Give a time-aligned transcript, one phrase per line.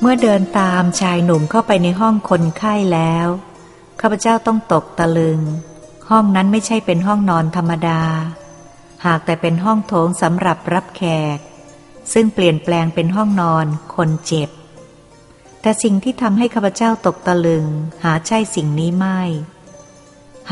[0.00, 3.28] เมื่อเดินตามชายหนุ่มเข้าไปในห้องคนไข้แล้ว
[4.00, 5.40] ข้าพเจ้าต้องตกตะลึง
[6.10, 8.02] ห้องนั้นไม่ใช่เป็นห้องนอนธรรมดา
[9.06, 11.02] หากแต่เป็นห้องโถงสำหรับรับแข
[11.36, 11.38] ก
[12.12, 14.50] ซึ่งเปลี่ยนแปลงเป็นห้องนอนคนเจ็บ
[15.60, 17.66] แต่สิ่งที่ทำให้ข้าพเจ้าตกตะลึง
[18.04, 19.20] หาใช่สิ่งนี้ไม่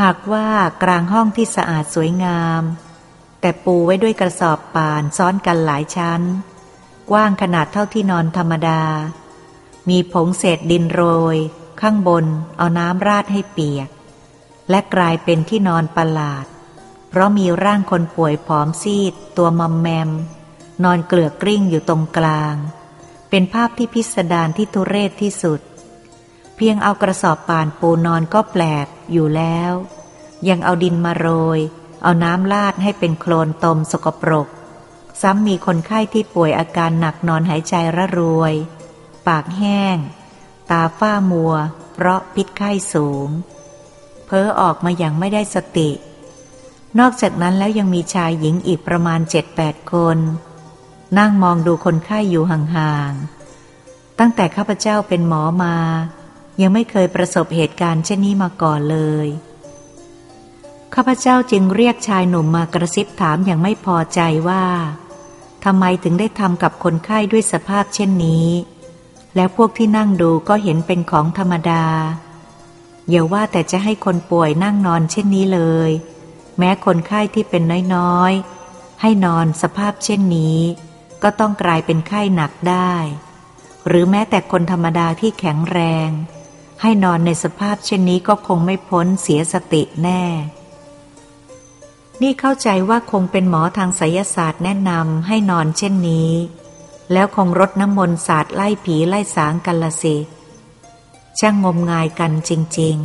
[0.00, 0.48] หากว่า
[0.82, 2.62] กลางห้องที่สะอาดสวยงาม
[3.40, 6.22] แต่ปูไว้ด้วยกระสอบป่านซ้อนกันหลายชั้น
[7.10, 8.82] กว้างขนาดเท่าที่นอนธรรมดา
[9.88, 11.02] มีผงเศษดินโร
[11.34, 11.36] ย
[11.80, 12.24] ข้างบน
[12.56, 13.88] เอาน้ำราดให้เปียก
[14.70, 16.46] และกลายเป็นที่นอนประหลาด
[17.08, 20.10] เพราะมีร่างคนป่วยผอมซีด ตัวมอมแมม
[20.84, 22.54] นอนเกลือกกลิ้งอยู่ตรงกลาง
[23.30, 25.60] เป็นภาพที่พิสดารที่ทุเรศที่สุด
[26.56, 29.72] เพียงเอากระสอบป่านปูนอนก็แปลกอยู่แล้ว
[30.48, 31.60] ยังเอาดินมาโรย
[32.02, 34.48] เอาน้ำลาดให้เป็นโคลนตมสกปรก
[35.20, 38.54] ซ้ำมีคนไข้ที่ป่วยอาการหนักนอนหายใจระรวย
[39.28, 39.96] ปากแห้ง
[40.70, 41.54] ตาฝ้ามัว
[41.94, 43.28] เพราะพิษไข้สูง
[44.26, 45.90] เพ้อออกมาอย่างไม่ได้สติ
[46.98, 50.18] นอกจากนั้นแล้วยังมีชายหญิงอีกประมาณเจ็ดแปดคน
[51.18, 55.76] นั่งมองดูคนไข้ยอยู่ห่างๆ ตั้งแต่ข้าพเจ้าเป็นหมอมา
[56.60, 59.28] ยังไม่เคยประสบเหตุการณ์เช่นนี้มาก่อนเลย
[60.94, 64.64] ข้าพเจ้าจึงเรียกชายหนุ่มมากระซิบถามอย่างไม่พอใจว่า
[65.64, 68.48] ทำไมถึงได้ทำกับคนไข้ด้วยสภาพเช่นนี้
[69.36, 71.84] แล้วพวกที่นั่งดูก็เห็นเป็นของธรรมดา
[73.10, 75.90] อย่าว่าแต่จะให้คนป่วยนั่งนอนเช่นนี้เลย
[76.58, 77.62] แม้คนไข้ที่เป็น
[77.94, 80.60] น้อยๆ ให้นอนสภาพเช่นนี้
[81.22, 82.94] ก็ต้องกลายเป็นไข้หนักได้
[83.86, 86.08] หรือแม้แต่คนธรรมดาที่แข็งแรง
[86.82, 90.22] ให้นอนในสภาพเช่นนี้ก็คงไม่พ้นเสียสติแน่
[92.22, 96.32] นี่เข้าใจว่าคงเป็นหมอทางไสยศาสตร์แนะนำให้นอนเช่นนี้
[97.12, 100.16] แล้วคงรดน้ำมนต์สาดไล่ผีไล่สางกันละสิ
[101.38, 102.50] ช่างงมงายกันจ
[102.80, 102.96] ริง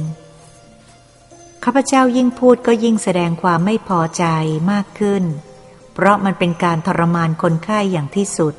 [0.78, 4.26] ๆ ข้าพเจ้ายิ่งพูดก็ยิ่งแสดงความไม่พอใจ
[4.72, 5.24] มากขึ้น
[5.94, 8.54] เพราะมันเป็นการทรมานคนไข้อย่างที่สุด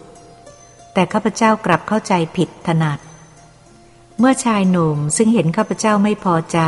[0.93, 2.99] แต่ข้าพเจ้ากลับเข้าใจผิดถนัด
[4.19, 6.61] เมื่อชายหนุ่มซึ่งเห็นข้าพเจ้าไม่พอใจ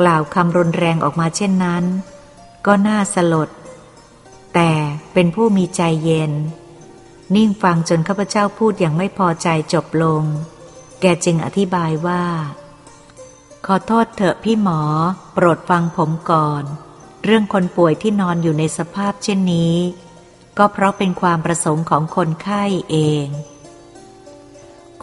[0.00, 1.84] กล่าวคำรุนแรงออกมาเช่นนั้น
[2.66, 3.48] ก็น่าสลด
[4.54, 4.70] แต่
[5.12, 6.32] เป็นผู้มีใจเย็น
[7.36, 10.24] นิ่งฟังจนข้าพเจ้าพูดอย่างไม่พอใจจบลง
[11.00, 12.24] แกจึงอธิบายว่า
[13.66, 14.80] ขอโทษเถอะพี่หมอ
[15.34, 16.64] โปรดฟังผมก่อน
[17.24, 19.76] เรื่องคนป่วยที่นอนอยู่ในสภาพเช่นนี้
[20.58, 23.26] ก็เพราะเป็นความประสงค์ของคนไข้เอง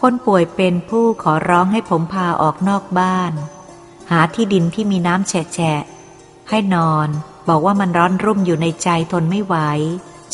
[0.00, 3.32] คนป่วยเป็นผู้ขอร้องให้ผมพาออกนอกบ้าน
[4.10, 5.82] หาที่ดินที่มีน้ำแฉะ
[6.50, 7.08] ให้นอน
[7.48, 9.56] บอกว่ามันร้อนรุ่มอยู่ในใจทนไม่ไหว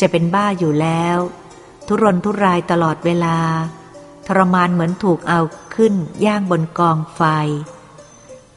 [0.01, 1.19] จะเป็นบ้าอยู่แล้ว
[1.87, 3.39] ทุรนทุรายตลอดเวลา
[4.27, 5.41] ทรมานเหมือนถูกเอา
[5.75, 7.23] ขึ้นย่างบนกองไฟ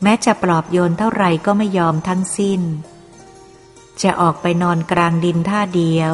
[0.04, 2.62] แม้จะปลอบโยนเท่าไรก็ไม่ยอมทั้งสิ้น
[4.02, 6.14] จะออกไปนอนกลางดินท่าเดียว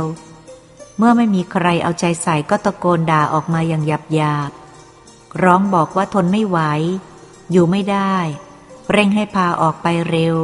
[0.98, 4.52] เมื่อไม่มีใครเอาใจใส่ก็ตะโกนด่าออกมาอย่างหยาบหยาบ
[5.44, 6.60] ร้องบอกว่าทนไม่ไหว
[7.52, 8.16] อยู่ไม่ได้
[8.92, 10.36] เร่งให้พาออกไปเร็ว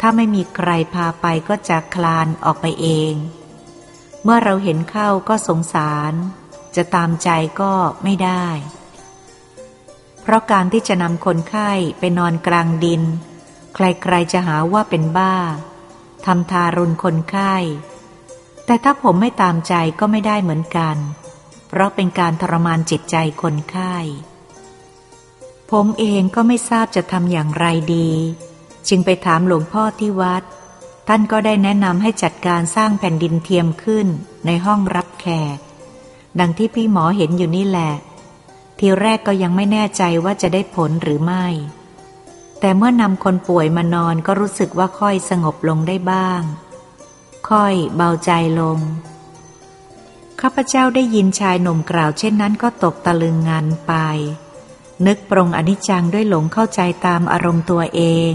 [0.00, 3.12] ถ้าไม่มีใครพาไปก็จะคลานออกไปเอง
[4.28, 6.12] เมื่อเราเห็นเข้าก็สงสาร
[6.76, 7.72] จะตามใจก็
[8.04, 8.46] ไม่ได้
[10.22, 13.02] เพราะการที่จะนำคนไข้ไปนอนกลางดิน
[13.74, 15.36] ใครๆจะหาว่าเป็นบ้า
[16.26, 17.54] ทำทารุณคนไข้
[18.66, 20.96] แต่ถ้าผมไม่ตามใจก็ไม่ได้เหมือนกัน
[21.68, 23.96] เพราะเป็นการทรมานจิตใจคนไข้
[25.70, 28.10] ผมเองก็ไม่ทราบจะทำอย่างไรดี
[28.88, 30.42] จึงไปถามหลวงพ่อที่วัด
[31.08, 34.06] ท่านก็ได้แนะนำให้จัดการสร้างแผ่นดินเทียมขึ้น
[34.46, 35.58] ในห้องรับแขก
[36.40, 37.92] ดังที่พี่หมอเห็นอยู่นี่แหละ
[38.78, 41.46] ทีแรกก็ยังไม่แน่ใจว่าจะได้ผลหรือไม่
[42.60, 46.42] แต่เมื่อนำคนป่วยมานอนก็รู้สึกว่าค่อยสงบลงได้บ้าง
[47.50, 48.30] ค่อยเบาใจ
[48.60, 48.78] ลง
[50.40, 53.92] ข้าพเจ้าได้ยินชายหนุ่มกล่าวเช่นนั้นก็ตกตะลึงงานไป
[55.06, 58.32] นึกปรงอนิจจังด้วยหลงเข้าใจตามอารมณ์ตัวเอง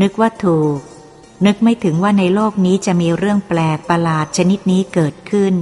[0.00, 0.78] นึกว่าถูก
[1.46, 5.54] นึกไม่ถึงว่าในโลกนี้จะมีเรื่องแปลกประหลาดชนิดนี้เกิดขึ้น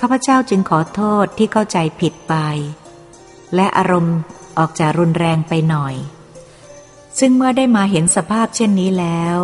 [0.00, 2.34] ข้าพเจ้าจึงขอโทษที่เข้าใจผิดไป
[3.54, 4.16] และอารมณ์
[4.58, 5.94] ออกจากรุนแรงไปหน่อย
[7.18, 9.36] ซึ่งเมื่อได้มาเห็นสภาพเช่นนี้แล้ว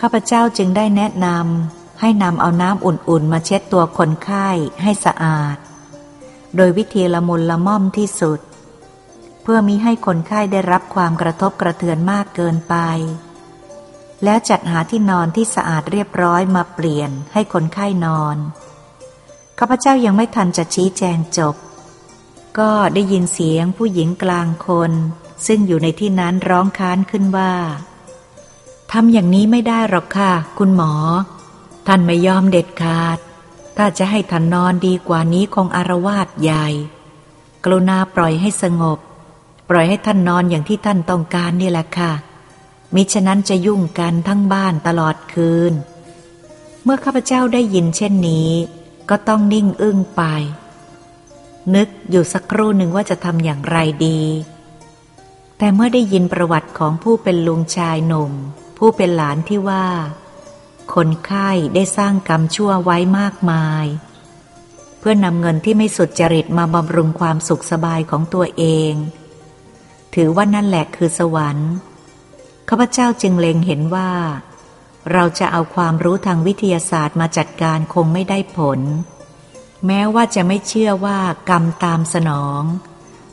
[0.00, 4.48] ข้าพเจ้าจึงได้แนะนำให้นำเอาน้ำอุ่นๆ มาเช็ดตัวคนไข้
[4.82, 5.56] ให้สะอาด
[6.56, 8.40] โดยวิธีละมุนละม่อมที่สุด
[9.42, 12.76] เพื่อมิให้คนไข้ได้รับความกระทบกระเทือนมากเกินไป
[14.24, 18.36] แล้วจัดหาที่นอนที่สะอาดเรียบร้อยมาเปลี่ยนให้คนไข้นอน
[19.58, 21.54] ข้าพเจ้ายังไม่ทันจะชี้แจงจบ
[22.58, 24.92] ก็ได้ยินเสียงผู้หญิงกลางคน
[25.46, 27.52] ซึ่งอยู่ในที่นั้นร้องค้านขึ้นว่า
[28.92, 30.92] ทำอย่างนี้ไม่ได้หรอกค่ะ คุณหมอ
[31.86, 33.18] ท่านไม่ยอมเด็ดขาด
[33.76, 36.66] ถ้าจะให้ท่านนอนดีกว่านี้คงอารวาสใหญ่
[37.64, 38.98] กรุณาปล่อยให้สงบ
[39.70, 42.12] ปล่อยให้ท่านนอนอย่างที่ท่านต้องการนี่แหละค่ะ
[42.94, 45.72] มิฉะนั้นจะยุ่งกันทั้งบ้านตลอดคืน
[46.84, 48.50] เมื่อข้าพเจ้าได้ยินเช่นนี้
[49.10, 50.22] ก็ต้องนิ่งอึ้งไป
[51.74, 54.20] นึกอยู่สักครู่หนึ่งว่าจะทำอย่างไรดี
[55.58, 58.32] แต่เมื่อได้ยินประวัติของผู้เป็นลุงชายหนุ่ม
[58.78, 59.86] ผู้เป็นหลานที่ว่า
[60.94, 63.86] คนไข้ได้สร้างกรรมชั่วไว้มากมาย
[64.98, 68.92] เพื่อนำเงินที่ไม่สุดจริตมาบำรุงความสุขสบายของตัวเอง
[70.14, 71.72] ถือว่านั่นแหละคือสวรรค์
[72.68, 74.12] ข้าพเจ้าจึงเล็งเห็นว่า
[75.12, 78.80] เราจะเอาความรู้ทางวิทยาศาสตร์มาจัดการคงไม่ได้ผล
[79.86, 81.18] แม้ว่าจะไม่เชื่อว่า
[81.50, 82.62] กรรมตามสนอง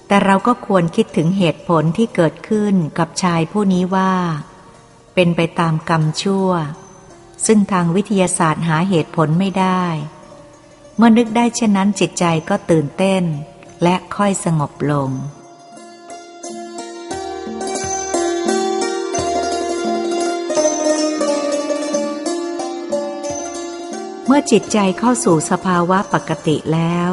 [0.07, 4.13] แต่เราก็ควรคิดถึงเหตุผลที่เกิดขึ้นกับชายผู้นี้ว่า
[5.13, 6.49] เป็นไปตามกรรมชั่ว
[7.45, 9.83] ซึ่งทางวิทยาศาสตร์หาเหตุผลไม่ได้
[10.95, 13.23] เมื่อนึกได้เช่นนั้นจิตใจก็ตื่นเต้น
[13.83, 15.09] และค่อยสงบลง
[24.33, 27.09] มื่อจิตใจเข้าสู่สภาวะปกติแล้ว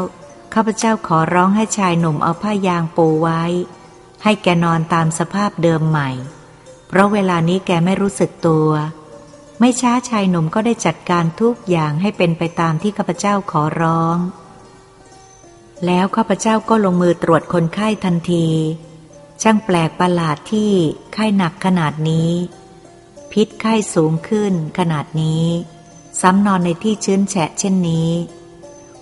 [0.55, 3.43] ข้าพเจ้าขอร้องให้ชายหนุ่มเอาผ้ายางปูไว้
[4.23, 6.11] ให้แกนอนตามสภาพเดิมใหม่
[6.89, 8.69] เพราะเวลานี้แกไม่รู้สึกตัว
[9.61, 14.19] ไม่ช้าชายหนุ่มก็ได้จัดการทุกอย่างให้เป็นไปตามที่ข้าพเจ้าขอร้อง
[15.87, 18.49] แล้วข้าพเจ้าก็ลงมือตรวจคนไข้ทันที
[19.43, 20.71] ช่างแปลกประหลาดที่
[21.15, 22.31] ไข้หนักขนาดนี้
[23.33, 25.47] พิษไข้สูงขึ้นขนาดนี้
[26.21, 28.11] ซ้ำนอนในที่ชื้นแฉะเช่นนี้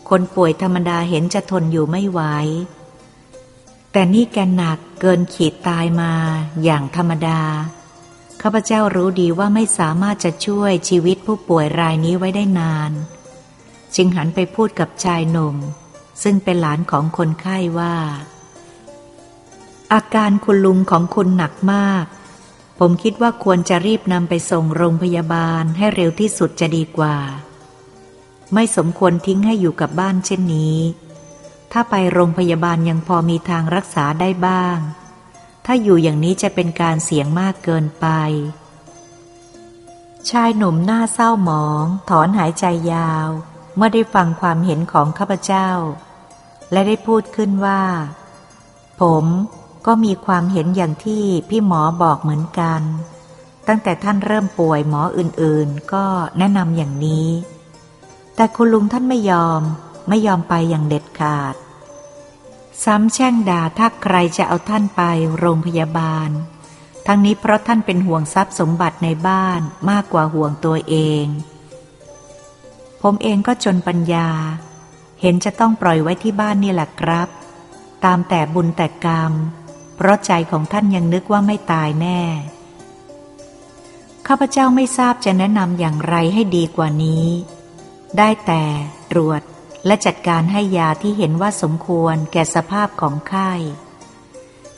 [0.09, 2.21] คนป่วยธรรมดาเห็นจะทนอยู่ไม่ไหว
[3.93, 6.13] แต่นี่แกหนักเกินขีดตายมา
[6.65, 7.41] อย่างธรรมดา
[8.43, 12.93] ข้าพเจ้ารู้ดีว่าไม่สามารถจะช่วยชีวิตผู้ป่วยรายนี้ไว้ได้นาน
[13.95, 15.57] จึงหันไปพูดกับชายหนุ่ม
[16.23, 17.97] ซึ่งเป็นหลานของคนไข้ว่า
[19.93, 22.05] อาการคุณลุงของคุณหนักมาก
[22.79, 27.17] ผมคิดว่าควรจะรีบนำไปส่งโรงพยาบาลให้เร็วที่สุดจะดีกว่า
[28.55, 30.79] ไม่สมควรทิ้งให้อยู่กับบ้านเช่นนี้
[31.73, 34.79] ถ้าไปโรงพยาบาลยังพอมีทางรักษาได้บ้าง
[35.65, 38.07] ถ้าอยู่อย่างนี้จะเป็นการเสี่ยงมากเกินไป
[40.31, 43.29] ชายหนุ่มหน้าเศร้าหมอง ถอนหายใจยาว
[43.77, 45.69] เมื่อได้ฟังความเห็นของข้าพเจ้า
[46.73, 47.83] และได้พูดขึ้นว่า
[49.01, 49.25] ผม
[49.87, 52.83] ก็มีความเห็นอย่างที่พี่หมอบอกเหมือนกัน
[53.69, 56.05] ตั้งแต่ท่านเริ่มป่วยหมออื่นๆ ก็
[56.39, 57.29] แนะนำอย่างนี้
[58.37, 59.63] แต่คุณลุงท่านไม่ยอม
[60.09, 61.55] ไม่ยอมไปอย่างเด็ดขาด
[62.85, 65.03] ซ้ำแช่งด่าถ้าใครจะเอาท่านไป
[65.39, 66.31] โรงพยาบาล
[67.07, 69.61] ทั้งนี้เพราะท่านเป็นห่วงทรัพย์สมบัติในบ้าน
[69.91, 71.25] มากกว่าห่วงตัวเอง
[73.03, 74.29] ผมเองก็จนปัญญา
[75.21, 77.29] เห็นจะต้องปล่อยไว้ที่บ้านนี่แหละครับ
[78.05, 79.33] ตามแต่บุญแต่กรรม
[79.97, 82.23] เพราะใจของท่านยังนึกว่าไม่ตายแน่
[84.27, 87.27] ข้าพเจ้าไม่ทราบจะแนะนำอย่างไรให้ดีกว่านี้
[88.19, 88.65] ได้แต่
[89.11, 89.43] ตรวจ
[89.87, 93.53] และจัดการให้ยาที่เห็นว่าสมควรแก่สภาพของไข้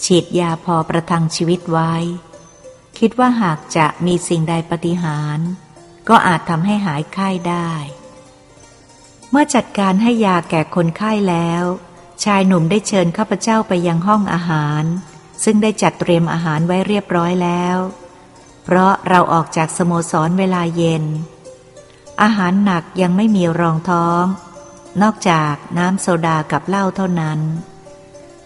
[0.04, 1.94] ฉีดยาพอประทังชีวิตไว้
[2.98, 5.38] คิดว่าหากจะมีสิ่งใดปฏิหาร
[6.08, 7.70] ก็อาจทำให้หายไข้ได้
[9.30, 11.64] เมื่อจัดการให้ยาแก่คนไข้แล้ว
[12.24, 14.84] ชายหนุ่มได้เชิญข้าพเจ้าไปยังห้องอาหาร
[15.44, 17.76] ซึ่งได้จัดเตรียมอาหารไว้เรียบร้อยแล้ว
[18.64, 21.04] เพราะเราออกจากสโมสรเวลาเย็น
[22.22, 24.24] อาหารหนักยังไม่มีรองท้อง
[25.02, 27.40] นอกจากน้ำโซดากับเหล้าเท่านั้น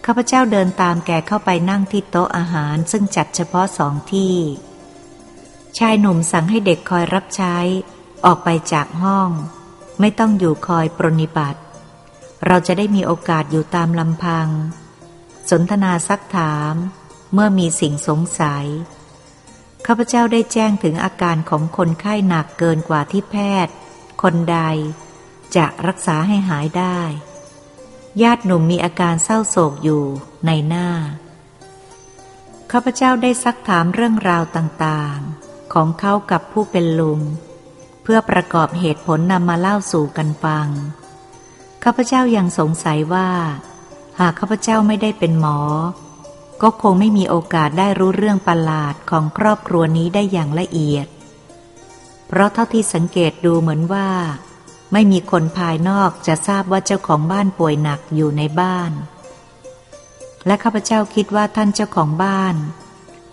[0.05, 4.35] ข้าพเจ้าเดินตามแกเข้าไปนั่งที่โต๊ะอาหารซึ่งจัดเฉพาะสองที่
[5.77, 7.57] ชายหนุ่มสั่งให้เด็กคอยรับใช้
[8.25, 9.29] ออกไปจากห้อง
[9.99, 11.59] ไม่ต้องอยู่คอยปรนิบัติ
[12.45, 14.47] เราจะได้มีโอกาสอยู่ตามลำพัง
[15.49, 16.75] สนทนาซักถาม
[17.33, 18.65] เมื่อมีสิ่งสงสัย
[19.85, 23.35] ข้าพเจ้าได้แจ้งถึงอาการของคนไข้หนักเกินกว่าที่แพ
[23.65, 23.73] ทย์
[24.21, 24.59] คนใด
[25.55, 26.99] จะรักษาให้หายได้
[28.21, 30.03] ญาติหนุ่มมีอาการเศร้าโศกอยู่
[30.45, 30.89] ในหน้า
[32.71, 37.21] ข้าพเจ้าได้ซักถามเรื่องราวต่างๆ ของเขากับผู้เป็นลุง
[38.03, 40.67] เพื่อประกอบเหตุผลนำมาเล่าสู่กันฟัง
[41.83, 43.29] ข้าพเจ้ายังสงสัยว่า
[44.19, 45.57] หากข้าพเจ้าไม่ได้เป็นหมอ
[46.61, 51.07] ก็คงไม่มีโอกาสได้รู้เรื่องประหลาดของครอบครัวนี้ได้อย่างละเอียด
[52.27, 54.09] เพราะเท่าที่สังเกตดูเหมือนว่า
[54.93, 58.91] ไม่มีคนภายนอกจะทราบว่าเจ้าของบ้านป่วยหนักอยู่ในบ้าน
[60.45, 62.55] และข้าพเจ้าคิดว่าท่านเจ้าของบ้าน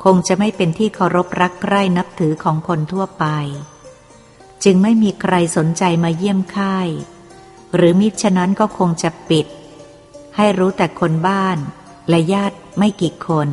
[0.04, 3.24] คงจะไม่เป็นที่เคารพรักใคร่นับถือของคนทั่วไป
[4.64, 6.88] จึงไม่มีใครสนใจมาเยี่ยมค่าย
[7.74, 9.46] หรือมิฉะนั้นก็คงจะปิด
[10.42, 11.58] ให้รู้แต่คนบ้าน
[12.08, 13.48] และญาติไม่กี่คน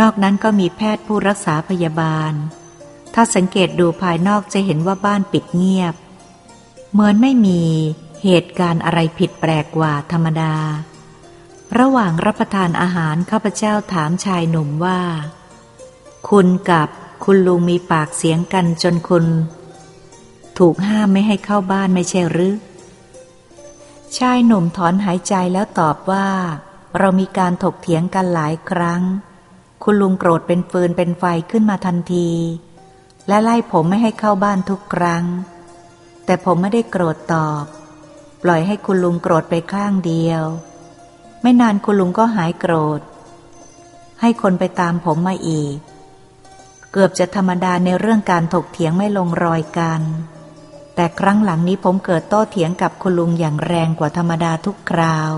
[0.00, 2.32] นอกนั้นก็มีแพทย์ผู้รักษาพยาบาล
[3.14, 5.94] ถ้าสังเกตดูภายนอกจะเห็นว่าบ้านปิดเงียบ
[6.92, 7.62] เหมือนไม่มี
[8.24, 10.54] เหตุการณ์อะไรผิดแปลกกว่าธรรมดา
[11.78, 15.00] ระหว่างรับประทานอาหารข้าพเจ้าถามชายหนุ่มว่า
[16.28, 16.88] คุณกับ
[17.24, 19.26] คุณลุงมีปากเสียงกันจนคุณ
[20.58, 22.54] ถูกห้ามไม่ให้เข้าบ้านไม่ใช่หรือ
[24.18, 26.28] ชายหนุ่มถอนหายใจแล้วตอบว่า
[26.98, 29.02] เรามีการถกเถียงกันหลายครั้ง
[29.82, 32.30] คุณลุงโกรธเป็นฟืนเป็นไฟขึ้นมาทันที
[33.28, 35.24] และไล่ผมไม่ให้เข้าบ้านทุกครั้ง
[36.24, 37.64] แต่ผมไม่ได้โกรธตอบ
[38.42, 40.42] ปล่อยให้คุณลุงโกรธไปข้างเดียว
[41.42, 43.00] ไม่นานคุณลุงก็หายโกรธ
[44.20, 45.76] ให้คนไปตามผมมาอีก
[46.92, 50.02] เกือบจะธรรมดาในเรื่องการถกเถียงไม่ลงรอยกัน
[50.94, 55.32] แต่ครั้งหลังนี้ผมเกิดโต้เถียงกับคุณลุงอย่างแรงกว่าธรรมดาทุกคราว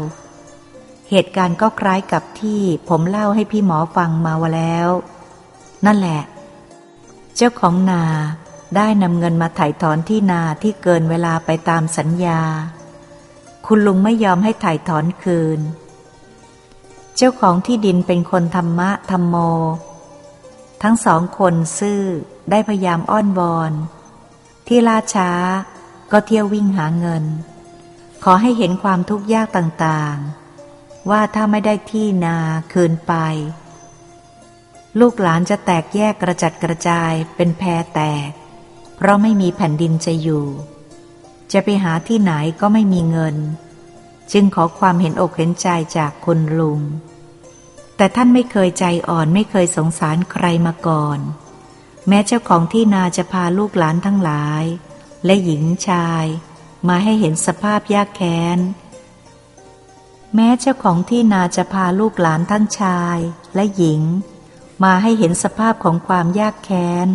[1.11, 4.89] เหตุการณ์ก็คล้ายกับที่ผมเล่าให้พี่หมอฟังมาวแล้ว
[5.87, 6.23] นั่นแหละ
[7.37, 8.05] เจ้าของนา
[8.77, 12.41] ได้นำเงินมาถ่ายถอนที่นาที่เกินเวลาไปตามสัญญา
[13.67, 15.61] คุณลุงไม่ยอมให้ถ่ายถอนคืน
[17.17, 19.37] เจ้าของที่ดินเป็นคนธรรมะธรรมโม
[20.83, 22.03] ทั้งสองคนซื่อ
[22.51, 23.73] ได้พยายามอ้อนวอน
[24.69, 25.31] ที่ล่าช้า
[26.13, 27.25] ก็เที่ยววิ่งหาเงิน
[28.25, 32.39] ขอให้เห็นความทุกข์ยากต่างๆ ว่าถ้าไม่ได้ที่นา
[32.73, 33.15] คืนไป
[35.01, 38.31] ลูกหลานจะแตกแยกกระจัดกระจายเป็นแพรแตก
[38.97, 40.47] เพราะไม่มีแผ่นดินจะอยู่
[41.53, 43.37] จะไปหาที่ไหนก็ไม่มีเงิน
[44.33, 46.81] จึงขอความเห็นอกเห็นใจจากคุณลุง
[47.97, 51.19] แต่ท่านไม่เคยใจอ่อนไม่เคยสงสารใครมาก่อน
[52.09, 54.65] แม้เจ้าของที่นาจะพาลูกหลานทั้งหลาย
[55.25, 56.25] และหญิงชาย
[56.89, 58.59] มาให้เห็นสภาพยากแค้น
[60.35, 63.19] แม้เจ้าของที่นาจะพาลูกหลานทั้งชาย
[63.55, 64.01] และหญิง
[64.85, 67.09] มาให้เห็นสภาพของความยากแค้น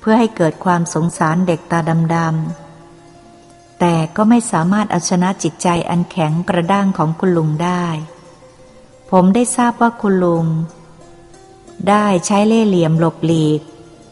[0.00, 1.80] เพื่อให้เกิดความสงสารเด็กตา
[2.14, 7.86] ดำๆแต่ก็ไม่สามารถเอาชนะจิตใจอันแข็งกระด้างของคุณลุงได้
[9.10, 10.46] ผมได้ทราบว่าคุณลุง
[11.88, 13.60] ได้ใช้เล่เหลี่ยมหลบหลีก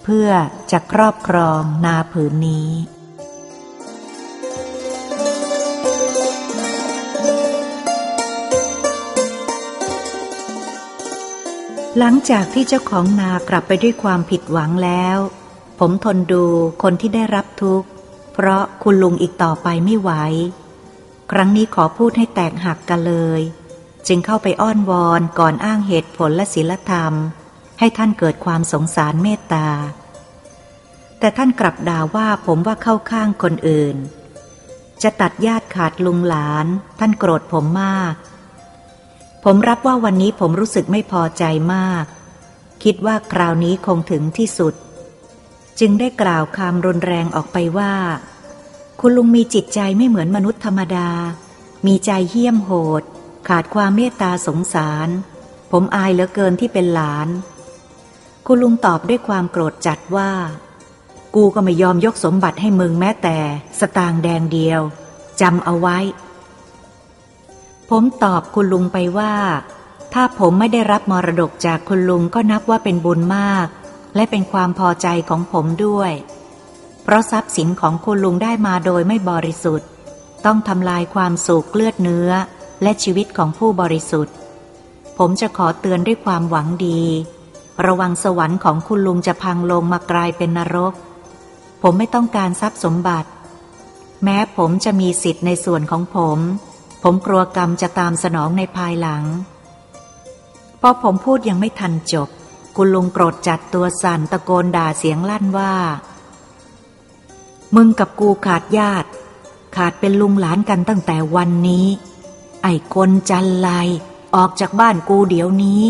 [0.04, 0.30] เพื่อ
[0.70, 2.70] จะครอบครองนาผืนนี้
[11.98, 15.18] หลังจากที่เจ้าของนากลับไปด้วยความผิดหวังแล้ว
[15.78, 16.44] ผมทนดู
[16.82, 17.88] คนที่ได้รับทุกข์
[18.32, 20.10] เพราะคุณลุงอีกต่อไปไม่ไหว
[21.32, 23.40] ครั้งนี้ขอพูดให้แตกหักกันเลย
[24.06, 27.14] จึงเข้าไปอ้อนวอนก่อนอ้างเหตุผลและศีลธรรม
[27.78, 29.68] ให้ท่านเกิดความสงสารเมตตา
[31.18, 33.96] แต่ท่านกลับด่าว่าผมว่าเข้าข้างคนอื่น
[35.02, 36.66] จะตัดญาติขาดลุงหลาน
[36.98, 38.14] ท่านโกรธผมมาก
[39.44, 42.04] ผมรับว่าวันนี้ผมรู้สึกไม่พอใจมาก
[42.84, 44.74] คิดว่าคราวนี้คงถึงที่สุด
[45.80, 47.94] จึงได้กล่าวคำรุนแรงออกไปว่า
[49.00, 51.10] คุณลุงมีจิตใจไม่เหมือนมนุษย์ธรรมดา
[51.86, 53.02] มีใจเหี้ยมโหด
[53.48, 55.08] ขาดความเมตตาสงสาร
[55.70, 57.28] ผมอายเหลือเกินที่เป็นหลาน
[58.46, 60.30] คุณลุงตอบด้วยความโกรธจัดว่า
[61.34, 63.36] กูก็ไม่ยอมยกสมบัติให้มึงแม้แต่
[63.78, 64.80] สตางแดงเดียว
[65.40, 65.98] จำเอาไว้
[67.90, 69.34] ผมตอบคุณลุงไปว่า
[70.12, 73.66] ถ้าผมไม่ได้รับมรดกจากคุณลุงก็นับว่าเป็นบุญมาก
[74.14, 76.12] และเป็นความพอใจของผมด้วย
[77.02, 79.88] เพราะทรัพย์สินของคุณลุงได้มาโดยไม่บริสุทธิ์
[80.44, 82.30] ต้องทำลายความสุขเลือดเนื้อ
[82.82, 84.34] และชีวิตของผู้บริสุทธิ์
[85.18, 87.02] ผมจะขอเตือนด้วยความหวังดี
[87.86, 90.94] ระวังสวรรค์ของคุณลุงจะพังลงมากลายเป็นนรก
[91.82, 93.30] ผมไม่ต้องการทรัพย์สมบัติ
[94.24, 96.38] แม้ผมจะมีสิทธิ์ในส่วนของผม
[97.02, 99.24] ผมกลัวกรรมจะตามสนองในภายหลัง
[100.80, 102.28] พอผมพูดยังไม่ทันจบ
[102.76, 105.74] คุณลุงโกรธจัดตัวสั่นตะโกนด่าเสียงลั่นว่า
[107.74, 109.08] มึงกับกูขาดญาติ
[109.76, 111.86] ขาดเป็นลุงหลานกันตั้งแต่วันนี้
[112.62, 113.68] ไอ้คนจันไร
[114.36, 115.82] ออกจากบ้านกูเดี๋ยวนี้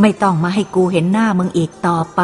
[0.00, 2.22] ไม่ต้องมาให้กูเห็นหน้ามึงอีกต่อไป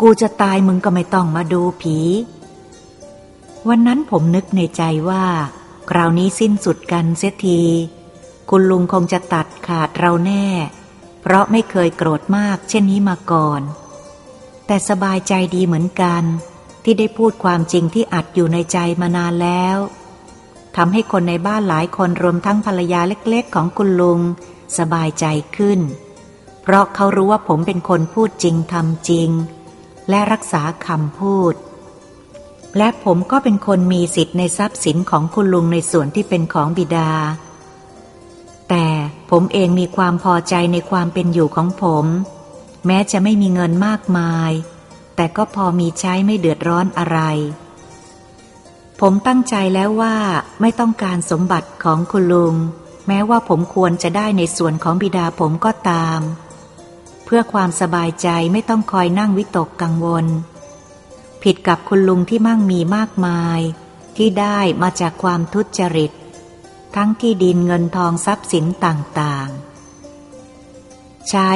[0.00, 1.98] กูจะตายมึงก็ไม่ต้องมาดูผี
[3.68, 5.24] วันนั้นผมนึกในใจว่า
[5.90, 7.62] คราวนี้สิ้นสุดกันเสียที
[8.50, 10.46] คุณลุงคงจะตัดขาดเราแน่
[11.20, 13.62] เพราะไม่เคยโกรธมากเช่นนี้มาก่อน
[14.66, 16.22] แต่สบายใจดีเหมือนกัน
[16.84, 19.76] ที่ได้พูดความจริงที่อัดอยู่ในใจมานานแล้ว
[20.76, 24.20] ทำให้คนในบ้านหลายคนรวมทั้งภรรยาเล็กๆ ของคุณลุง
[24.78, 25.80] สบายใจขึ้น
[26.62, 29.30] เพราะเขารู้ว่าผมเป็นคนพูดจริงทำจริง
[30.08, 31.54] และรักษาคำพูด
[32.78, 37.10] และผมก็เป็นคนมีสิทธิ์ในทรัพย์สินของคุณลุงในส่วนที่เป็นของบิดา
[38.68, 38.86] แต่
[39.30, 42.06] ผมเองมีความพอใจในความเป็นอยู่ของผม
[42.86, 44.50] แม้จะไม่มีเงินมากมาย
[45.16, 47.18] แต่ก็พอมีใช้ไม่เดือดร้อนอะไร
[49.00, 50.16] ผมตั้งใจแล้วว่า
[50.60, 52.54] ไม่ต้องการสมบัติของคุณลุง
[53.08, 56.20] แม้ว่าผมควรจะได้ในส่วนของบิดาผมก็ตาม
[57.34, 60.26] พื่อความสบายใจไม่ต้องคอยนั่งวิตกกังวล
[61.42, 63.60] ผิดกับคุณลุงที่มั่งมีมากมาย
[64.16, 66.12] ที่ได้มาจากความทุจริต
[66.96, 71.50] ทั้งที่ดินเงินทองทรัพย์สินต่างๆ ใช้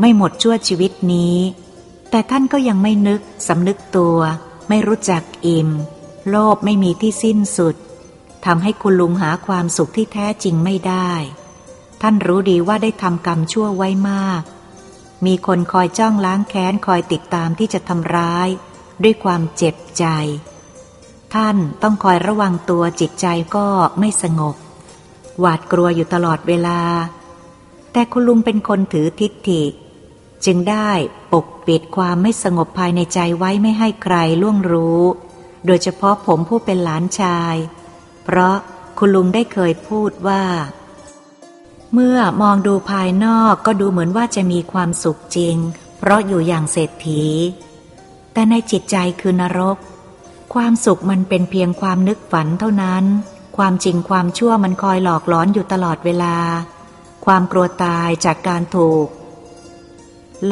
[0.00, 1.36] ไม่หมดชั่วชีวิตนี้
[2.10, 4.18] แต่ท่านก็ยังไม่นึกสำนึกตัว
[4.68, 5.68] ไม่รู้จักอิ่ม
[6.28, 7.76] โลภไม่มีที่สิ้นสุด
[8.44, 11.12] ทำให้คุณลุงหาความสุขที่แท้จริงไม่ได้
[12.02, 14.42] ท่านรู้ดีว่าได้ทำกรรมชั่วไว้มาก
[15.26, 18.48] มีคนคอยจ้องล้างแค้นคอยติดตามที่จะทำร้าย
[19.02, 20.04] ด้วยความเจ็บใจ
[21.34, 23.66] ท่านต้องคอยระวังตัวจิตใจก็
[23.98, 24.56] ไม่สงบ
[25.40, 26.80] หวาดกลัวอยู่ตลอดเวลา
[27.92, 29.64] แต่คุณลุงเป็นคนถือทิฏฐิ
[30.44, 30.90] จึงได้
[31.32, 35.02] ปกปิดความไม่สงบภายในใจไว้ไม่ให้ใครล่วงรู้
[35.66, 37.54] โดยเฉพาะผมผู้เป็นหลานชาย
[38.24, 38.56] เพราะ
[38.98, 40.42] คุณลุงได้เคยพูดว่า
[41.94, 45.56] เมื่อมองดูภายนอกก็ดูเหมือนว่าจะมีความสุขจริง
[45.98, 47.24] เพราะอยู่อย่างเศรษฐี
[48.32, 49.76] แต่ในจิตใจคือนรก
[50.54, 53.04] ความสุขมันเป็นเพียงความนึกฝันเท่านั้น
[53.56, 56.36] ความจริงความชั่วมันคอยหลอกล้อนอยู่ตลอดเวลา
[57.24, 59.06] ความกลัวตายจากการถูก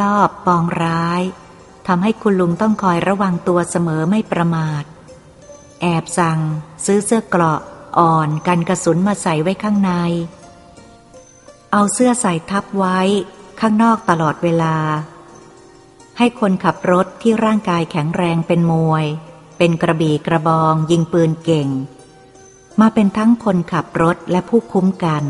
[0.01, 1.23] ลอบปองร้าย
[1.87, 4.85] ทำให้คุณลุงต้องคอยระวังตัวเสมอไม่ประมาท
[5.81, 6.41] แอบสั่ง
[6.85, 7.61] ซื้อเสื้อเกราะ
[7.99, 9.93] อ่อนกันกระสุนมาใส่ไว้ข้างใน
[11.73, 12.99] เอาเสื้อใส่ทับไว้
[13.61, 14.77] ข้างนอกตลอดเวลา
[16.19, 19.05] ให้คนขับรถที่ร่างกายแข็งแรงเป็นมวย
[19.59, 21.69] เป็นกระบี่กระบอง ยิงปืนเก่ง
[22.81, 25.25] มาเป็นทั้งคนขับรถและผู้คุ้มกัน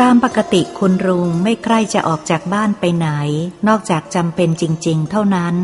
[0.00, 3.08] ตามปกติคุณรุงไม่ใคร่จะออกจากบ้านไปไหน
[3.68, 5.54] นอกจากจำเป็นจริง ๆ เท่านั้น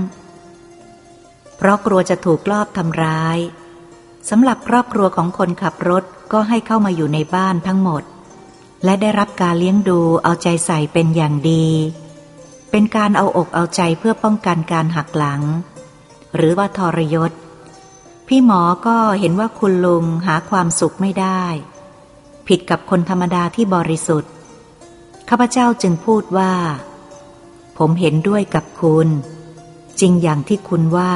[1.66, 3.38] ราะกลัวจะถูกลอบทำร้าย
[4.30, 8.02] สำหรับครอบครัวของคนขับรถก็ให้เข้ามาอยู่ในบ้านทั้งหมด
[8.84, 11.66] และได้รับการเลี้ยงดูเอาใจใส่เป็นอย่างดี
[12.70, 15.42] เป็นการเอาอกเอาใจเพื่อป้องกันการหักหลัง
[16.34, 17.32] หรือว่าทรยศ
[18.28, 21.42] พี่หมอก็เห็นว่าคุณลุงหาความสุขไม่ได้
[22.48, 24.32] ผิดกับคนธรรมดาที่บริสุทธิ์
[25.28, 26.52] ข้าพเจ้าจึงพูดว่า
[27.78, 29.08] ผมเห็นด้วยกับคุณ
[30.00, 31.14] จริงอย่างที่คุณว่า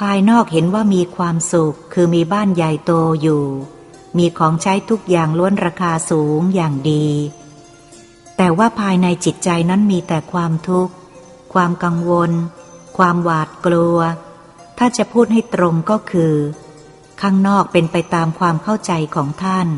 [0.00, 3.44] ภายนอกเห็นว่ามีความสุข คือมีบ้านใหญ่โตอยู่
[4.18, 7.06] มีของใช้ทุกอย่างล้วนราคาสูงอย่างดี
[8.36, 10.94] แต่ว่าภายในจิตใจนั้นมีแต่ความทุกข์
[11.52, 12.32] ความกังวล
[12.96, 13.98] ความหวาดกลัว
[14.78, 16.34] ถ้าจะพูดให้ตรงก็คือ
[17.20, 19.68] ข้างนอกเป็นไปตามความเข้าใจของท่าน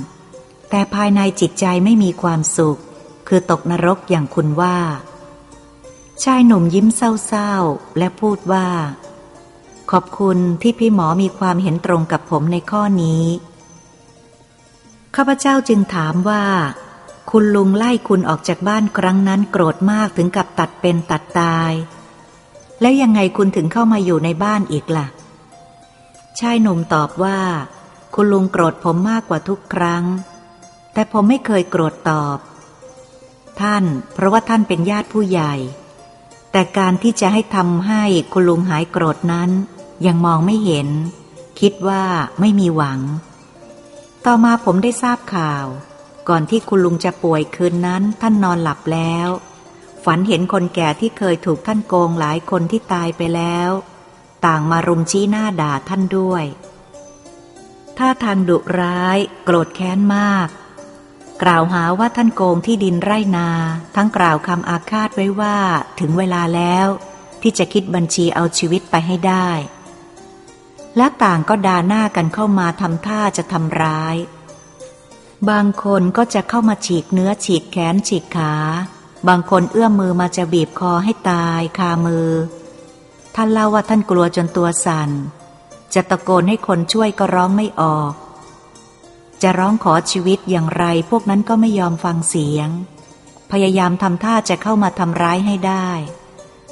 [0.70, 2.81] แต่ภายในจิตใจไม่มีความสุข
[3.29, 4.79] คือตกนรกอย่างคุณว่า
[6.22, 8.68] ชายหนุ่มยิ้มเศร้าๆ และพูดว่า
[9.90, 13.25] ขอบคุณที่พี่หมอมีความเห็นตรงกับผมในข้อนี้
[15.16, 16.44] ข้าพเจ้าจึงถามว่า
[17.31, 21.72] คุณลุงไล่คุณออกจากบ้านครั้งนั้นโกรธมากถึงกับตัดเป็นตัดตาย
[22.81, 25.07] แล้วยังไงคุณถึงเข้ามาอยู่ในบ้านอีกละ่ะ
[26.40, 27.40] ชายหนุ่มตอบว่า
[28.14, 30.05] คุณลุงโกรธผมมากกว่าทุกครั้ง
[30.92, 32.38] แต่ผมไม่เคยโกรธตอบ
[33.61, 35.55] ท่าน เพราะว่าท่านเป็นญาติผู้ใหญ่
[36.53, 39.51] แต่การที่จะให้ทำให้คุณลุงหายโกรธนั้น
[40.06, 40.88] ยังมองไม่เห็น
[41.61, 42.04] คิดว่า
[42.40, 43.00] ไม่มีหวัง
[44.24, 45.66] ต่อมาผมได้ทราบข่าว
[46.28, 49.28] ก่อนที่คุณลุงจะป่วยคืนนั้นท่านนอนหลับแล้ว
[50.04, 53.70] ฝันเห็นคนแก่ที่เคยถูกท่านโกงหลายคนที่ตายไปแล้ว
[54.46, 56.44] ต่างมารุมชี้หน้าด่าท่านด้วย
[57.98, 60.48] ท่าทางดุร้ายโกรธแค้นมาก
[61.42, 63.48] กล่าวหาว่าท่านโกงที่ดินไร่นา
[63.96, 65.56] ทั้งกล่าวคำอาฆาตไว้ว่า
[66.00, 66.87] ถึงเวลาแล้ว
[67.42, 69.48] ที่จะคิดบัญชีเอาชีวิตไปให้ได้
[70.96, 74.16] และต่างก็ด่าหน้ากันเข้ามาทำท่าจะทำร้าย
[75.50, 78.54] บางคนก็จะเข้ามาฉีกเนื้อฉีกแขนฉีกขา
[79.28, 82.30] บางคนเอื้อมมือมาจะบีบคอให้ตายคามือ
[83.35, 85.11] ท่านเล่าว่าท่านกลัวจนตัวสัน่น
[85.94, 88.12] จะตะโกนให้คนช่วยก็ร้องไม่ออก
[89.42, 92.68] จะร้องขอชีวิตอย่างไรพวกนั้นก็ไม่ยอมฟังเสียง
[93.50, 95.88] พยายามทำท่าจะเข้ามาทำร้ายให้ได้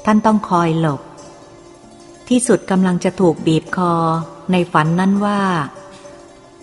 [0.05, 1.01] ท่านต้องคอยหลบ
[2.29, 3.95] ที่สุดกำลังจะถูกบีบคอ
[4.53, 5.43] ในฝันนั้นว่า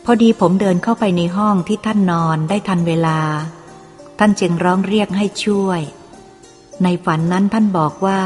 [0.05, 3.19] พอดีผมเดินเข้าไปในห้องที่ท่านนอนได้ทันเวลา
[4.19, 5.81] ท่านจึงร้องเรียกให้ช่วย
[6.83, 8.21] ในฝันนั้นท่านบอกว่า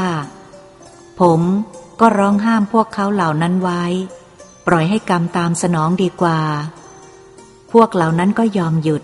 [1.20, 1.40] ผม
[2.00, 3.82] ก็ร้องห้ามพวกเขาเหล่านั้นไว้
[4.66, 6.40] ปล่อยให้กรรมตามสนองดีกว่า
[7.72, 9.02] พวกเหล่านั้นก็ยอมหยุด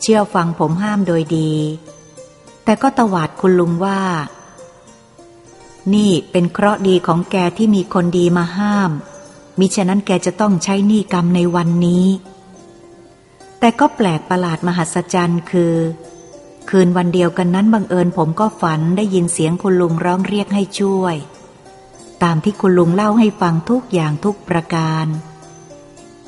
[0.00, 1.52] เชื่อฟังผมห้ามโดยดี
[2.64, 4.00] แต่ก็ตวาดคุณลุงว่า
[5.94, 8.90] นี่เป็นเคราะห์ดีของแกที่มีคนดีมาห้าม
[9.58, 12.06] มิฉะนั้นแกจะต้องใช้หนี้กรรมในวันนี้
[13.60, 15.74] แต่ก็แปลกประหลาดมหัศจรรย์คือ
[16.70, 21.16] คืนวันเดียวกันนั้นบังเอิญผมก็ฝันได้ยินเสียงคุณลุงร้องเรียกให้ช่วย
[22.22, 25.06] ตามที่คุณลุงเล่าให้ฟังทุกอย่างทุกประการ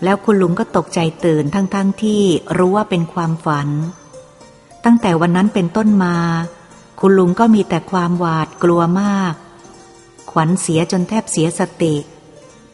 [0.02, 2.22] แล้วคุณลุงก็ตกใจตื่นทั้งๆทที่
[2.58, 3.68] รู้ว่าเป็นความฝัน
[4.84, 6.16] ตั้งแต่วันนั้นเป็นต้นมา
[7.00, 9.34] คุณลุงก็มีแต่ความหวาดกลัวมาก
[10.32, 11.96] ขวัญเสียจนแทบเสียสติ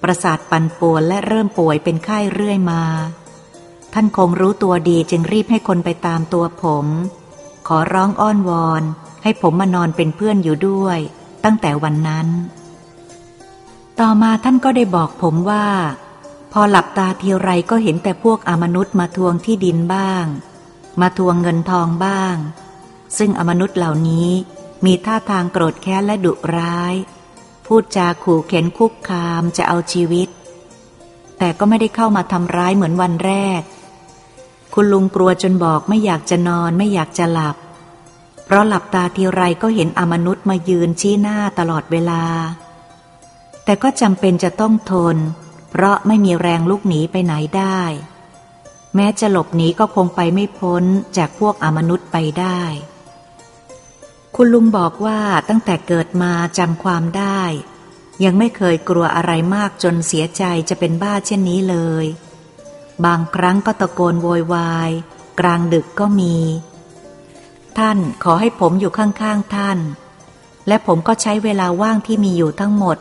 [0.03, 2.83] ประสาทปั่นป่วนและเริ่มป่วยเป็นไข้เรื่อยมา
[3.93, 6.87] ท่านคงรู้ตัวดีจึงรีบให้คนไปตามตัวผม
[7.69, 8.83] ขอร้องอ้อนวอน
[9.23, 10.99] ให้ผมมานอนเป็นเพื่อนอยู่ด้วย
[11.45, 12.29] ตั้งแต่วันนั้น
[14.01, 15.67] ต่อมาท่านก็ได้บอกผมว่า
[16.53, 20.25] พอหลับตาทีไรก็เห็นแต่พวกอมนุษย์มาทวงที่ดินบ้าง
[21.01, 22.37] มาทวงเงินทองบ้าง
[23.19, 24.31] ซึ่งอมนุษย์เหล่านี้
[24.85, 26.95] มีท่าทางโกรธแค้นและดุร้าย
[27.67, 30.29] พูดจาขู่เข็นคุกคามจะเอาชีวิต
[31.39, 33.63] แต่ก็ไม่ได้เข้ามาทำร้ายเหมือนวันแรก
[34.75, 37.57] คุณลุงกลัวจนบอกไม่อยากจะนอนไม่อยากจะหลับ
[38.45, 42.23] เพราะหลับตาทีไรก็เห็นอมนุษย์มายืนชี้หน้าตลอดเวลา
[43.65, 45.17] แต่ก็จำเป็นจะต้องทน
[45.71, 47.81] เพราะไม่มีแรงลุกหนีไปไหนได้
[48.95, 50.85] แม้จะหลบหนีก็คงไปไม่พ้น
[51.17, 52.61] จากพวกอมนุษย์ไปได้
[54.39, 57.43] คุณลุงบอกว่าตั้งแต่เกิดมาจำความได้
[58.25, 62.07] ยังไม่เคยกลัวอะไรมากจนเสียใจจะเป็นบ้าเช่นนี้เลย
[63.05, 64.91] บางครั้งก็ตะโกนโวยวาย
[65.41, 66.37] กลางดึกก็มี
[67.79, 69.79] ท่านขอให้ผมอยู่ข้างๆท่าน
[70.69, 72.99] และผมก็ใช้เวลาว่างที่มีอยู่ทั้งหมด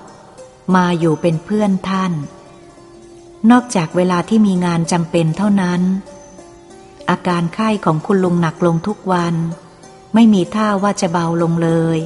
[0.76, 2.14] มาอยู่เป็นเพื่อนท่าน
[3.52, 5.82] นอกจากเวลาที่มีงานจำเป็นเท่านั้น
[7.10, 9.36] อาการไข้ของคุณลุงหนักลงทุกวัน
[10.16, 12.00] ไม่มีท่าว่าจะเบาลงเลย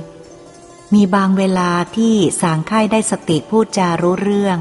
[0.94, 4.58] มีบางเวลาที่สางไข้ได้สติพูดจารู้เรื่อง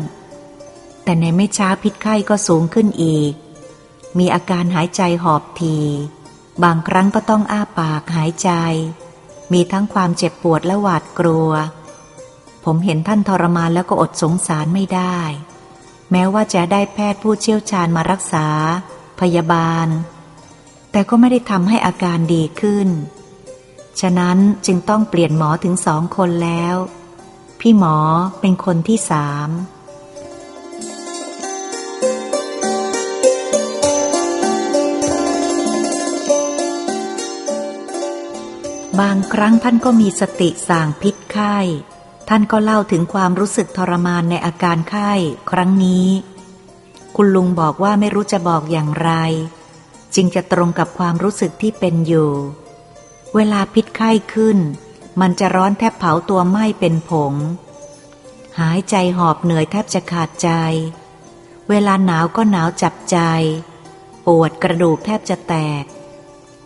[1.04, 3.32] แต่ในไม่ช้าพิษไข้ก็สูงขึ้นอีก
[4.18, 5.78] มีอาการหายใจหอบที
[6.62, 8.50] บางครั้งก็ต้องอ้าปากหายใจ
[9.52, 11.50] มีทั้งความเจ็บปวดและหวาดกลัว
[12.64, 15.18] ผมเห็นท่านทรมานแล้วก็อดสงสารไม่ได้
[16.10, 18.46] แม้ว่าจะได้แพทย์ผู้เชี่ยวชาญมารักษา
[19.20, 19.88] พยาบาล
[20.92, 22.88] แต่ก็ไม่ได้ทำให้อาการดีขึ้น
[24.00, 26.76] ฉะนั้นจึงต้องเปลี่ยนหมอถึงสองคนแล้ว
[27.60, 27.96] พี่หมอ
[28.40, 29.48] เป็นคนที่สาม
[39.00, 41.56] บางครั้งท่านก็มีสติสั่งพิษไข้
[42.28, 45.12] ท่านก็เล่าถึงความรู้สึกทรมานในอาการไข้
[45.50, 46.08] ครั้งนี้
[47.16, 49.10] คุณลุงบอกว่าไม่รู้จะบอกอย่างไร
[50.14, 52.32] จึงจะตรงกับความรู้สึกที่เป็นอยู่
[53.34, 54.58] เวลาพิษไข้ขึ้น
[55.20, 57.34] มันจะร้อนแทบเผาตัวไหม้เป็นผง
[58.60, 60.50] หายใจหอบเหนื่อยแทบจะขาดใจ
[61.68, 63.18] เวลาหนาวก็หนาวจับใจ
[64.26, 65.84] ปวดกระดูกแทบจะแตก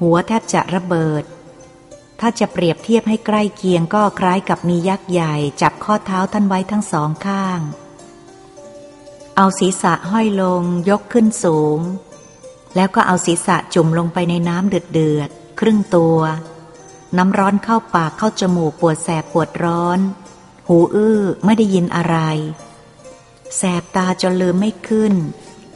[0.00, 1.24] หัวแทบจะระเบิด
[2.20, 7.60] ถ้าจะเปรียบเทียบให้ใกล้เคียงก็คล้ายกับมียักษ์ใหญ่จับข้อเท้าท่านไว้ทั้งสองข้าง
[9.36, 11.78] เอาศีรษะห้อยลงยกขึ้นสูง
[12.76, 16.18] แล้วก็เอาศีรษะจุ่มลงไปในน้ำเดือดเดือดครึ่งตัว
[17.16, 19.98] น้ำร้อนเข้าปากเข้าจมูกปวดแสบปวดร้อน
[20.68, 22.16] หูอื้อไม่ได้ยินอะไร
[23.56, 25.14] แสบตาจนลืมไม่ขึ้น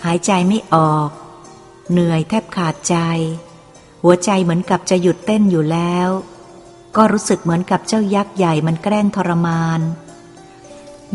[0.05, 1.11] หายใจไม่ออก
[1.91, 2.97] เหนื่อยแทบขาดใจ
[4.03, 6.09] หัวใจเหมือนกับจะหยุดเต้นอยู่แล้ว
[6.97, 9.81] ก็รู้สึกเหมือนกับเจ้ายักษ์ใหญ่มันแกล้งทรมาน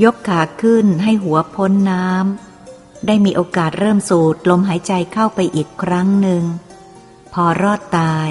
[0.03, 6.43] ยกขาขึ้นให้หัวพ้นน้ำได้มีโอกาสเริ่มสูดลมหายใจเข้าไปอีกครั้งหนึ่ง
[7.33, 8.29] พอรอดตาย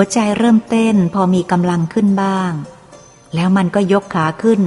[0.00, 2.52] หัวใจเริ่มเต้นพอมีกำลังขึ้นบ้าง
[3.34, 4.60] แล้วมันก็ยกขาขึ้น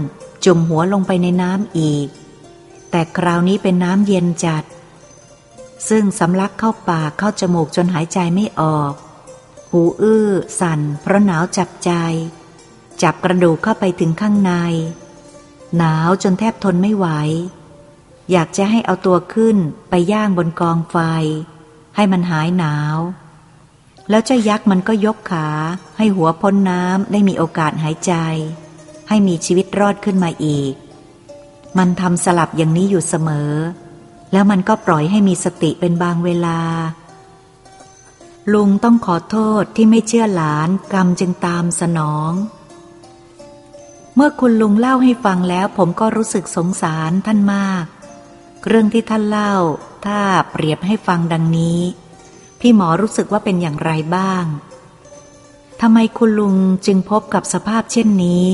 [0.46, 2.08] จุ่มหัวลงไปในน้ำอีก
[2.92, 4.64] แต่คราวนี้เป็นน้ำเย็นจัด
[5.90, 8.94] ซึ่งสำลักเข้าปากเข้าจมูกจนหายใจไม่ออก
[9.72, 11.92] หูอื้อ สั่น เพราะหนาวจับใจ
[13.02, 14.54] จับกระดูกเข้าไปถึงข้างใน
[15.78, 17.08] หนาวจนแทบทนไม่ไหว
[18.32, 19.58] อยากจะให้เอาตัวขึ้น
[19.90, 20.98] ไปย่างบนกองไฟ
[21.96, 22.98] ให้มันหายหนาว
[24.12, 25.48] แล้วเจ้ายักษ์มันก็ยกขา
[25.98, 28.14] ให้หัวพ้นน้ำได้มีโอกาสหายใจ
[29.10, 30.74] ให้มีชีวิตรอดขึ้นมาอีก
[31.78, 33.52] มันทำสลับอย่างนี้อยู่เสมอ
[34.32, 36.60] แล้วมันก็ปล่อยให้มีสติเป็นบางเวลา
[38.54, 42.32] ลุงต้องขอโทษที่ไม่เชื่อหลานกรรมจึงตามสนอง
[44.16, 47.86] เมื่อคุณลุงเล่าให้ฟังแล้วผมก็รู้สึกสงสารท่านมาก
[48.68, 49.56] เรื่องที่ท่านเล่า
[50.06, 50.20] ถ้า
[50.52, 51.80] เปรียบให้ฟังดังนี้
[52.64, 54.46] พี่หมอรู้สึกว่าเป็นอย่างไรบ้าง
[55.82, 58.46] ทำไมคุณลุงจึงพบกับสภาพเช่นนี้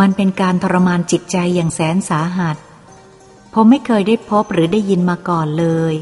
[0.00, 2.56] มันเป็นการทรมานจิตใจอย่างแสนสาหัส
[3.54, 5.94] ผมไม่เคยได้พบหรือได้ยินมาก่อนเลย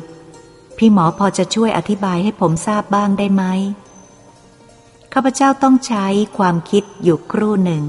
[0.77, 3.45] พี่หมอพอจะช่วยอธิบายให้ผมทราบบ้างได้ไหม
[5.12, 6.07] ข้าพเจ้าต้องใช้
[6.38, 7.83] ความคิดอยู่ครู่หนึ่ง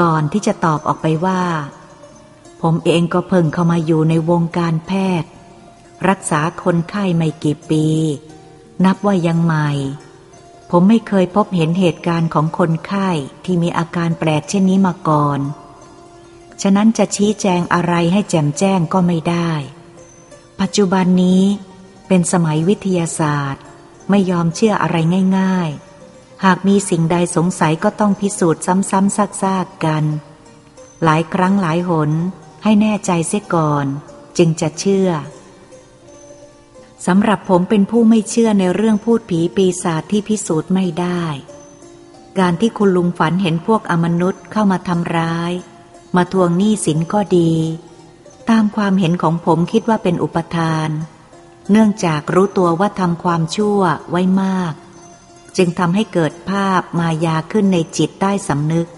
[0.00, 1.42] ก่อนที่จะตอบออกไปว่า
[2.62, 4.92] ผมเองก็เพิ่งเข้ามาอยู่ในวงการแพ
[5.22, 5.30] ทย์
[6.08, 7.86] รักษาคนไข้ไม่กี่ปี
[8.84, 9.68] นับว่ายังใหม่
[10.70, 13.08] ผมไม่เคยพบเห็นเหตุการณ์ของคนไข้
[13.44, 15.40] ที่มีอาการแปลกเช่นนี้มาก่อน
[16.62, 19.50] ฉะนั้นจะชี้แจงอะไรให้แจ่มแจ้งก็ไม่ได้
[20.60, 21.42] ปัจจุบันนี้
[22.08, 23.62] เป็นสมัยวิทยาศาสตร์
[24.10, 24.96] ไม่ยอมเชื่ออะไร
[25.38, 25.70] ง่าย
[26.06, 30.04] ๆ หากมีสิ่งใดสงสัยก็ต้องพิสูจน์ซ้ำๆซากๆกัน
[31.04, 32.10] หลายครั้งหลายหน
[32.62, 33.86] ให้แน่ใจเสียก่อน
[34.38, 35.10] จึงจะเชื่อ
[37.06, 41.24] สำหรับผมเป็นผู้ไม่เชื่อในเรื่องพูดผีปีศาจที่พิสูจน์ไม่ได้
[42.38, 45.52] การที่คุณลุงฝันเห็นพวกอมนุษย์เข้ามาทำร้าย
[46.16, 47.52] มาทวงหนี้สินก็ดี
[48.50, 50.88] ตามความเห็นของผมคิดว่าเป็นอุปทาน
[51.70, 54.74] เนื่องจากรู้ตัวว่าทำความชั่วไว้มาก
[55.56, 58.88] จึงทำให้เกิดภาพมายาขึ้นในจิตได้สำนึก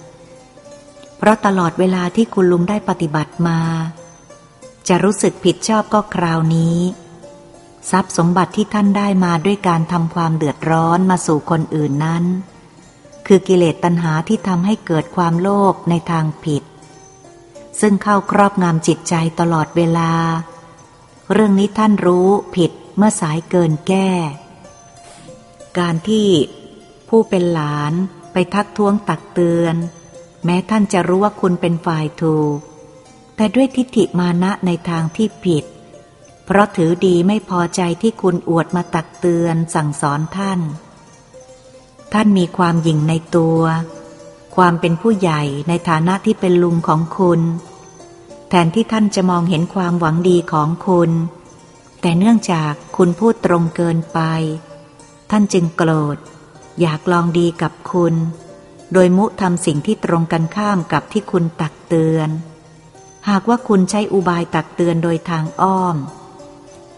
[1.19, 3.61] เพราะตลอดเวลาที่คุณลุงได้ปฏิบัติมา
[4.89, 6.79] จะรู้สึกผิดชอบก็คราวนี้
[7.91, 12.25] ทรัพย์สมบัติที่ท่านได้มาด้วยการทำความเดือดร้อนมาสู่คนอื่นนั้น
[13.27, 16.63] คือกิเลสตัณหาที่ทำให้เกิดความโลภในทางผิด
[17.81, 20.13] ซึ่งเข้าครอบงำจิตใจตลอดเวลา
[21.33, 24.11] เรื่องนี้ท่านรู้ผิดเมื่อสายเกินแก้
[25.79, 26.29] การที่
[27.09, 27.93] ผู้เป็นหลาน
[28.33, 29.75] ไปทักท้วงตักเตือน
[30.45, 32.59] แม้ท่านจะรู้ว่าคุณเป็นฝ่ายถูก
[33.37, 35.65] แต่ด้วยทิฏฐิมานะในทางที่ผิด
[36.51, 40.61] เพราะถือดีไม่พอใจที่คุณอวดมาตักเตือนสั่งสอนท่าน
[42.13, 43.61] ท่านมีความหยิ่งในตัว
[44.57, 47.41] ความเป็นผู้ใหญ่ในฐานะที่เป็นลุงของคุณ
[48.49, 51.11] แทนที่ท่านจะมองเห็นความหวังดีของคุณ
[52.01, 54.21] แต่เนื่องจากคุณพูดตรงเกินไป
[55.31, 56.19] ท่านจึงโกรธ
[56.81, 58.15] อยากลองดีกับคุณ
[58.93, 62.29] โดยมุทำสิ่งที่ตรงกันข้ามกับที่คุณตักเตือน
[63.29, 65.99] หากว่าคุณใช้อุบายตักเตือนโดยทางอ้อม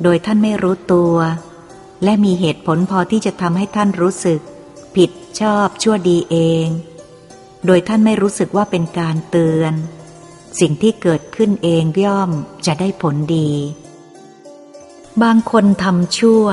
[0.03, 1.15] โดยท่านไม่รู้ตัว
[2.05, 4.41] และมีเหตุผลพอที่จะทำให้ท่านรู้สึก
[4.97, 5.11] ผิด
[5.41, 6.67] ชอบชั่วดีเอง
[7.67, 9.73] โดยท่านไม่รู้สึกว่าเป็นการเตือน
[10.61, 12.31] สิ่งที่เกิดขึ้นเองย่อม
[12.67, 13.51] จะได้ผลดี
[15.23, 16.45] บางคนทำชั่ว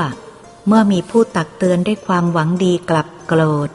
[0.67, 3.69] เมื่อมีผู้ตักเตือนด้วยความหวังดีกลับโกรธ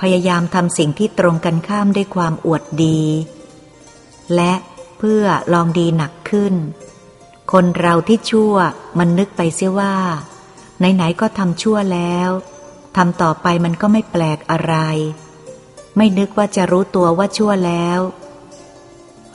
[0.00, 3.00] พยายามทำสิ่งที่ตรงกันข้ามด้วยความอวดดี
[4.34, 4.52] และ
[4.98, 6.54] เพื่อลองดีหนักขึ้น
[7.52, 8.54] คนเราที่ชั่ว
[8.98, 9.96] มันนึกไปเสียว่า
[10.78, 12.30] ไหนๆก็ทำชั่วแล้ว
[12.96, 14.74] ทำต่อไปมันก็ไม่แปลกอะไร
[15.96, 18.00] ไม่นึกว่าจะรู้ตัวว่าชั่วแล้ว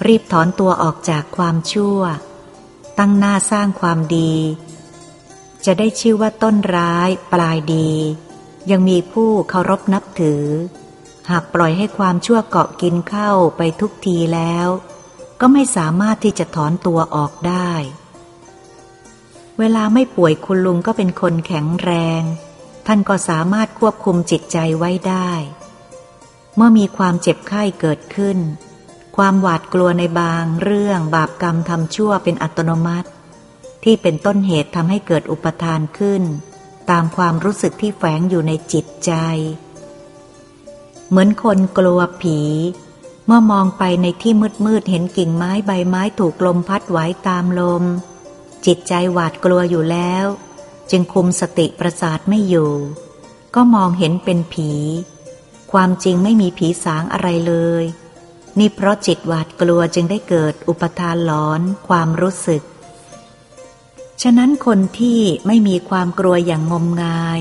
[0.05, 1.99] รีบถอนตัวออกจากความชั่ว
[2.99, 4.33] ตั้งหน้าสร้างความดี
[5.65, 7.91] จะได้ชื่อว่าต้นร้ายปลายดี
[8.71, 10.45] ยังมีผู้เคารพนับถือ
[11.29, 14.67] หากปล่อยให้ความชั่วเกาะกินเข้าไปทุกทีแล้ว
[15.39, 17.71] ก็ไม่สามารถที่จะถอนตัวออกได้
[19.59, 22.21] เวลาไม่ป่วยคุณลุงก็เป็นคนแข็งแรง
[22.87, 25.31] ท่านก็สามารถควบคุมจิตใจไว้ได้
[26.55, 28.37] เมื่อมีความเจ็บไข้เกิดขึ้น
[29.17, 33.09] ความหวาดกลัวในบางเรื่องบาปกรรมทำชั่วเป็นอัตโนมัติ
[33.83, 36.23] ที่เป็นต้นเหตุทำให้เกิดอุปทานขึ้น
[36.89, 39.11] ตามความรู้สึกที่แฝงอยู่ในจิตใจ
[41.09, 42.39] เหมือนคนกลัวผี
[43.25, 44.33] เมื่อมองไปในที่
[44.65, 47.83] มืดๆเห็นกิ่งไม้ใบไม้ถูกลมพัดไหวตามลม
[48.65, 50.25] จิตใจหวาดกลัวอยู่แล้ว
[50.91, 52.71] จึงคุมสติประสาทไม่อยู่
[53.55, 54.71] ก็มองเห็นเป็นผี
[55.71, 57.83] ความจริงไม่มีผีสางอะไรเลย
[58.59, 62.63] นี่เพราะจิตหวาดกลัวจึงได้เกิดอุปทานหลอนความรู้สึก
[64.21, 67.39] ฉะนั้นคนที่ไม่มีความกลัวอย่างงมงาย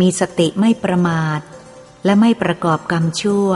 [0.00, 1.40] มีสติไม่ประมาท
[2.04, 3.50] และไม่ประกอบกรรมชั่ว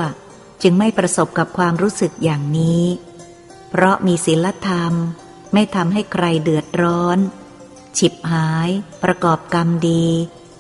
[0.63, 2.85] จึงไม่ประสบกับความรู้สึกอย่างนี้
[3.71, 4.93] เพราะมีศีลธรรม
[5.53, 7.19] ไม่ทำให้ใครเดือดร้อน
[7.99, 8.69] ฉิบหาย
[9.03, 10.07] ประกอบกรรมดี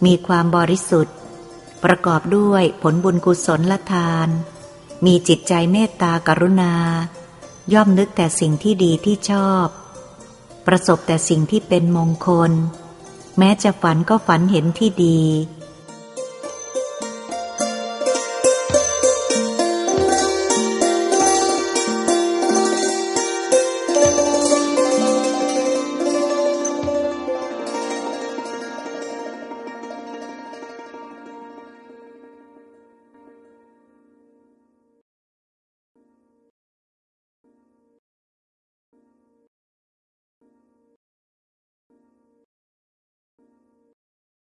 [0.04, 1.16] มีความบริสุทธิ์
[1.84, 4.28] ประกอบด้วยผลบุญกุศลละทาน
[5.04, 6.74] มีจิตใจเมตตากรุณา
[7.72, 9.66] ย่อมนึกแต่สิ่งที่ดีที่ชอบ
[10.66, 12.52] ประสบแต่สิ่งที่เป็นมงคล
[13.38, 15.20] แม้จะฝันก็ฝันเห็นที่ดี